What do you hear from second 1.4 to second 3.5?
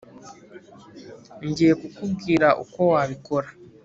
Ngiye kukubwira uko wabikora